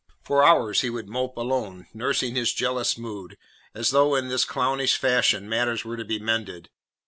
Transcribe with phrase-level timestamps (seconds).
[0.23, 3.37] For hours he would mope alone, nursing his jealous mood,
[3.75, 6.71] as though in this clownish fashion matters were to be mended.